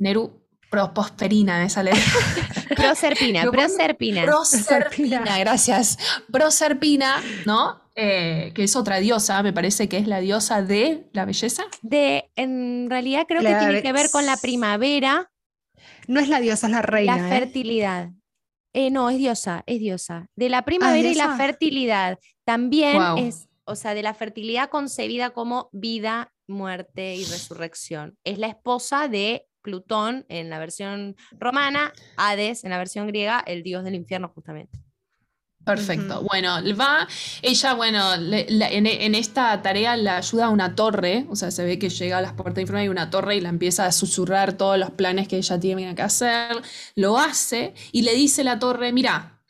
[0.00, 0.42] Neru.
[0.70, 1.92] Prosperina, me sale.
[2.76, 4.24] Proserpina, Proserpina.
[4.24, 5.98] Proserpina, gracias.
[6.32, 7.80] Proserpina, ¿no?
[8.00, 11.64] Eh, que es otra diosa, me parece que es la diosa de la belleza.
[11.82, 15.32] De, en realidad creo que tiene que ver con la primavera.
[16.06, 17.16] No es la diosa, es la reina.
[17.16, 17.40] La ¿eh?
[17.40, 18.10] fertilidad.
[18.72, 20.28] Eh, no, es diosa, es diosa.
[20.36, 22.20] De la primavera y la fertilidad.
[22.44, 28.16] También es, o sea, de la fertilidad concebida como vida, muerte y resurrección.
[28.22, 33.64] Es la esposa de Plutón en la versión romana, Hades en la versión griega, el
[33.64, 34.78] dios del infierno justamente.
[35.74, 36.22] Perfecto.
[36.22, 37.06] Bueno, va,
[37.42, 41.90] ella, bueno, en, esta tarea la ayuda a una torre, o sea, se ve que
[41.90, 44.90] llega a las puertas de y una torre y la empieza a susurrar todos los
[44.90, 46.62] planes que ella tiene que hacer,
[46.94, 49.40] lo hace y le dice la torre, mira,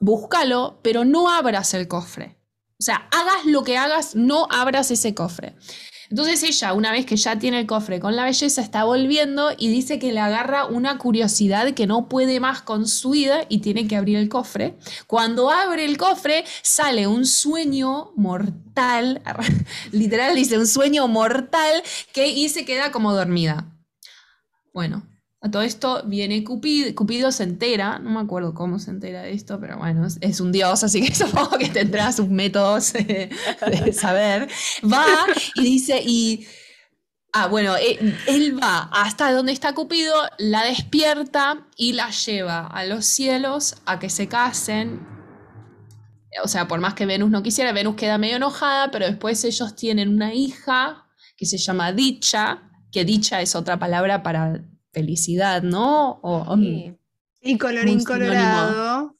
[0.00, 2.36] búscalo, pero no abras el cofre.
[2.78, 5.54] O sea, hagas lo que hagas, no abras ese cofre.
[6.10, 9.68] Entonces ella, una vez que ya tiene el cofre con la belleza, está volviendo y
[9.68, 13.86] dice que le agarra una curiosidad que no puede más con su vida y tiene
[13.86, 14.76] que abrir el cofre.
[15.06, 19.22] Cuando abre el cofre, sale un sueño mortal,
[19.92, 23.66] literal dice un sueño mortal, que y se queda como dormida.
[24.72, 25.06] Bueno,
[25.44, 29.34] a todo esto viene Cupido, Cupido se entera, no me acuerdo cómo se entera de
[29.34, 33.28] esto, pero bueno, es, un dios, así que supongo que tendrá sus métodos de,
[33.92, 34.48] saber.
[34.82, 35.06] Va
[35.54, 36.46] y dice, y...
[37.34, 42.84] Ah, bueno, él, él, va hasta donde está Cupido, la despierta y la lleva a
[42.86, 45.06] los cielos a que se casen.
[46.42, 49.76] O sea, por más que Venus no quisiera, Venus queda medio enojada, pero después ellos
[49.76, 54.62] tienen una hija que se llama Dicha, que Dicha es otra palabra para
[54.94, 56.20] felicidad, ¿no?
[56.22, 56.56] O,
[57.42, 59.14] Y colorín colorado.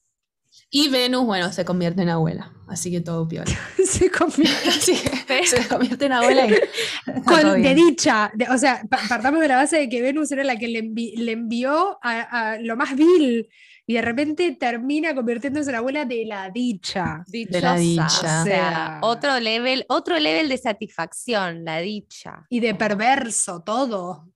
[0.71, 2.53] Y Venus, bueno, se convierte en abuela.
[2.67, 3.53] Así que todo piola.
[3.85, 4.71] se, convierte.
[5.47, 6.49] se convierte en abuela.
[6.49, 8.33] Y Con, de dicha.
[8.51, 12.59] o sea, partamos de la base de que Venus era la que le, envió a,
[12.61, 13.49] lo más vil.
[13.87, 17.23] Y de repente termina convirtiéndose en la abuela de la dicha.
[17.29, 18.43] De la dicha.
[18.43, 22.47] O sea, otro level, otro level de satisfacción, la dicha.
[22.49, 24.34] Y de perverso, todo.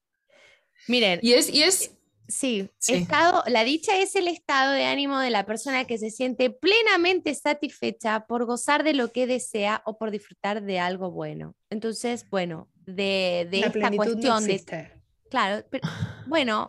[0.89, 1.21] Miren.
[1.23, 1.93] Y es, y es
[2.29, 6.51] Sí, Estado, la dicha es el estado de ánimo de la persona que se siente
[6.51, 11.55] plenamente satisfecha por gozar de lo que desea o por disfrutar de algo bueno.
[11.71, 14.93] Entonces, bueno, de, de esta cuestión de...
[15.31, 15.89] Claro, pero,
[16.27, 16.67] bueno,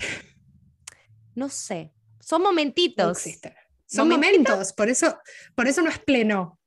[1.36, 3.17] no sé, son momentitos.
[3.86, 5.17] Son momentos, por eso,
[5.55, 6.58] por eso no es pleno.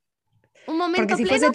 [0.66, 1.50] Un momento pleno.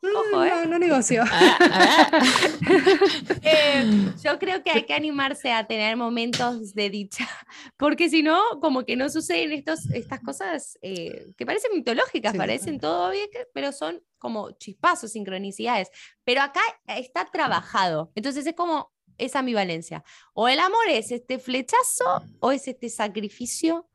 [0.00, 0.66] Ojo, ¿eh?
[0.66, 1.24] No, negocio.
[1.30, 2.20] Ah, ah.
[3.42, 7.28] Eh, yo creo que hay que animarse a tener momentos de dicha,
[7.76, 12.78] porque si no, como que no suceden estos, estas cosas eh, que parecen mitológicas, parecen
[12.78, 15.88] todo bien, pero son como chispazos, sincronicidades.
[16.24, 20.04] Pero acá está trabajado, entonces es como esa ambivalencia.
[20.32, 23.88] O el amor es este flechazo o es este sacrificio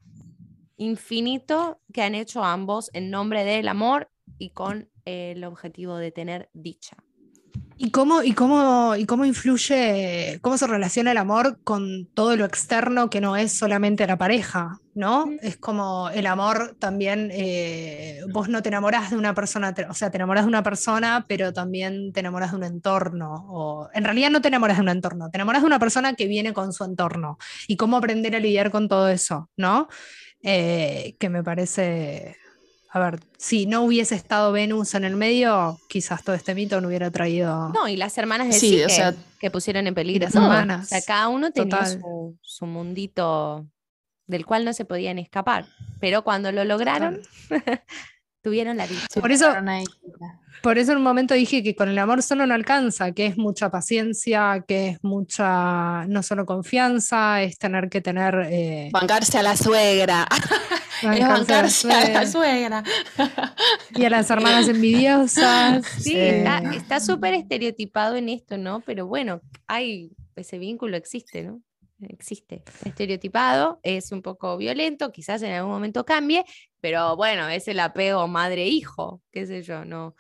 [0.78, 6.50] infinito que han hecho ambos en nombre del amor y con el objetivo de tener
[6.54, 6.98] dicha.
[7.78, 12.46] ¿Y cómo, y, cómo, ¿Y cómo influye, cómo se relaciona el amor con todo lo
[12.46, 14.80] externo que no es solamente la pareja?
[14.96, 15.26] ¿no?
[15.42, 20.12] Es como el amor también, eh, vos no te enamorás de una persona, o sea,
[20.12, 24.30] te enamoras de una persona, pero también te enamoras de un entorno, o en realidad
[24.30, 26.84] no te enamoras de un entorno, te enamoras de una persona que viene con su
[26.84, 27.38] entorno
[27.68, 29.88] y cómo aprender a lidiar con todo eso, ¿no?
[30.43, 32.36] Eh, que me parece,
[32.96, 36.89] a ver, si no hubiese estado Venus en el medio, quizás todo este mito no
[36.89, 37.70] hubiera traído...
[37.70, 38.84] No, y las hermanas de sí,
[39.39, 40.26] que pusieron en peligro.
[40.26, 40.86] Las hermanas.
[40.86, 43.66] O sea, cada uno tenía su, su mundito
[44.28, 45.66] del cual no se podían escapar.
[46.00, 47.20] Pero cuando lo lograron,
[48.44, 49.20] tuvieron la dicha.
[49.20, 49.52] Por eso,
[50.64, 53.38] por eso en un momento dije que con el amor solo no alcanza, que es
[53.38, 58.47] mucha paciencia, que es mucha, no solo confianza, es tener que tener...
[58.49, 60.26] Eh, bancarse a la suegra.
[61.03, 62.82] Bancarse, a la suegra.
[63.93, 65.86] y a las hermanas envidiosas.
[65.99, 66.45] Sí, eh,
[66.78, 68.80] está súper estereotipado en esto, ¿no?
[68.80, 71.61] Pero bueno, hay, ese vínculo existe, ¿no?
[72.07, 72.64] existe.
[72.86, 76.45] Estereotipado, es un poco violento, quizás en algún momento cambie,
[76.80, 80.16] pero bueno, es el apego madre-hijo, qué sé yo, no.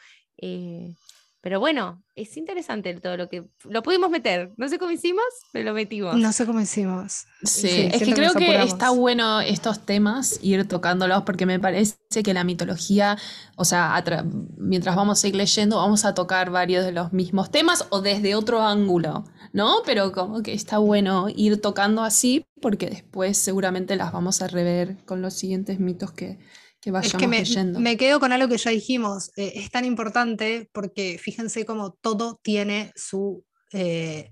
[0.45, 0.95] Eh,
[1.39, 4.53] pero bueno, es interesante todo lo que lo pudimos meter.
[4.57, 6.15] No sé cómo hicimos, pero lo metimos.
[6.15, 7.25] No sé cómo hicimos.
[7.43, 12.33] Sí, es que creo que está bueno estos temas, ir tocándolos, porque me parece que
[12.33, 13.17] la mitología,
[13.57, 14.01] o sea,
[14.57, 18.35] mientras vamos a ir leyendo, vamos a tocar varios de los mismos temas o desde
[18.35, 19.77] otro ángulo, ¿no?
[19.85, 24.97] Pero como que está bueno ir tocando así, porque después seguramente las vamos a rever
[25.05, 26.39] con los siguientes mitos que,
[26.85, 31.65] es que me, quedo con algo que ya dijimos, eh, es tan importante porque fíjense
[31.65, 34.29] cómo todo tiene su, eh,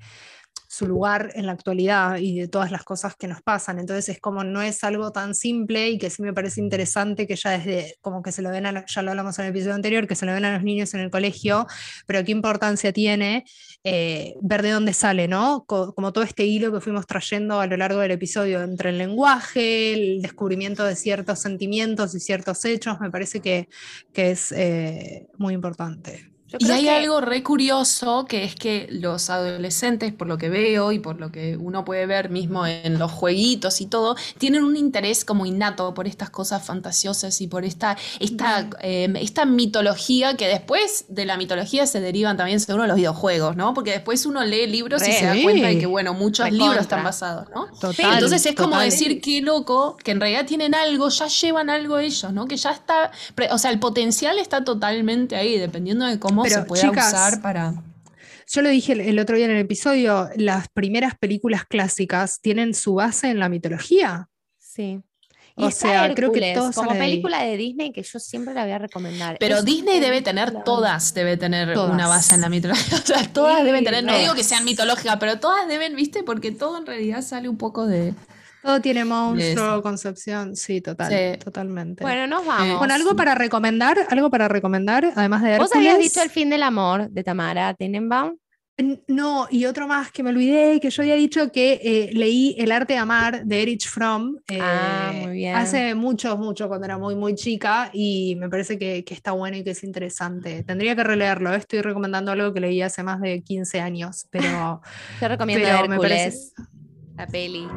[0.71, 3.77] su lugar en la actualidad y de todas las cosas que nos pasan.
[3.77, 7.35] Entonces es como no es algo tan simple y que sí me parece interesante que
[7.35, 10.15] ya desde, como que se lo ven, ya lo hablamos en el episodio anterior, que
[10.15, 11.67] se lo ven a los niños en el colegio,
[12.05, 13.43] pero qué importancia tiene
[13.83, 15.65] eh, ver de dónde sale, ¿no?
[15.65, 19.91] como todo este hilo que fuimos trayendo a lo largo del episodio entre el lenguaje,
[19.93, 23.67] el descubrimiento de ciertos sentimientos y ciertos hechos, me parece que,
[24.13, 26.30] que es eh, muy importante.
[26.59, 30.99] Y hay algo re curioso que es que los adolescentes, por lo que veo y
[30.99, 35.23] por lo que uno puede ver mismo en los jueguitos y todo, tienen un interés
[35.23, 41.05] como innato por estas cosas fantasiosas y por esta, esta, em, esta mitología que después
[41.07, 43.73] de la mitología se derivan también seguro los videojuegos, ¿no?
[43.73, 47.03] Porque después uno lee libros y se da cuenta de que, bueno, muchos libros están
[47.03, 47.67] basados, ¿no?
[47.79, 51.99] Total, Entonces es como decir, qué loco, que en realidad tienen algo, ya llevan algo
[51.99, 52.47] ellos, ¿no?
[52.47, 53.11] Que ya está,
[53.51, 57.73] o sea, el potencial está totalmente ahí, dependiendo de cómo pero, se puede usar para.
[58.47, 62.95] Yo lo dije el, otro día en el episodio, las primeras películas clásicas tienen su
[62.95, 64.27] base en la mitología.
[64.59, 65.01] Sí.
[65.55, 68.79] o sea, creo que todos como película de Disney que yo siempre la voy a
[68.79, 69.37] recomendar.
[69.39, 72.97] Pero Disney debe tener todas, debe tener una base en la mitología.
[73.03, 76.23] O sea, todas deben tener, no digo que sean mitológicas, pero todas deben, ¿viste?
[76.23, 78.13] Porque todo en realidad sale un poco de,
[78.61, 82.03] todo tiene monstruo, concepción, sí, total, totalmente.
[82.03, 82.79] Bueno, nos vamos.
[82.79, 85.69] Con algo para recomendar, algo para recomendar, además de Hércules.
[85.69, 88.37] Vos habías dicho El fin del amor de Tamara Tenenbaum.
[89.07, 92.71] No, y otro más que me olvidé, que yo había dicho que eh, leí El
[92.71, 95.55] arte de amar de Erich Fromm ah, muy bien.
[95.55, 99.63] hace mucho, mucho, cuando era muy, muy chica, y me parece que, está bueno y
[99.63, 100.63] que es interesante.
[100.63, 104.81] Tendría que releerlo, estoy recomendando algo que leí hace más de 15 años, pero...
[105.19, 106.53] Te recomiendo Hércules,
[107.15, 107.67] la peli.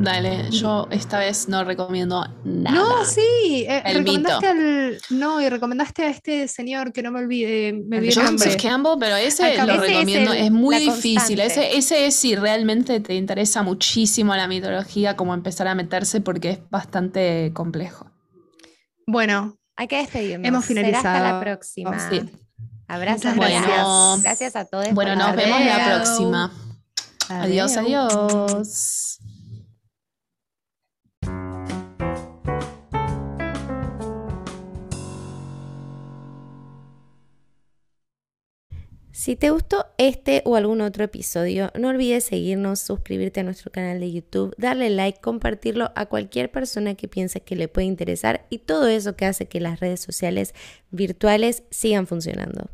[0.00, 2.76] Dale, yo esta vez no recomiendo nada.
[2.76, 7.20] No, sí, eh, el recomendaste al, no, y recomendaste a este señor que no me
[7.20, 11.40] olvide, me olvidé Joseph Campbell, pero ese lo recomiendo, es, muy difícil.
[11.40, 16.50] Ese, ese es si realmente te interesa muchísimo la mitología, como empezar a meterse porque
[16.50, 18.06] es bastante complejo.
[19.06, 20.46] Bueno, hay que despedirnos.
[20.46, 21.16] Hemos finalizado.
[21.16, 22.10] hasta la próxima.
[22.10, 22.22] Sí.
[22.86, 23.36] Abrazos.
[23.36, 24.56] Bueno, gracias.
[24.56, 24.92] a todos.
[24.92, 26.52] Bueno, nos vemos la próxima.
[27.28, 29.18] Adiós, adiós.
[39.18, 43.98] Si te gustó este o algún otro episodio, no olvides seguirnos, suscribirte a nuestro canal
[43.98, 48.58] de YouTube, darle like, compartirlo a cualquier persona que pienses que le puede interesar y
[48.58, 50.54] todo eso que hace que las redes sociales
[50.92, 52.70] virtuales sigan funcionando.